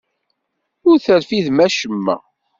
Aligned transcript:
Ur 0.87 0.97
terfidem 1.05 1.57
acemma. 1.65 2.15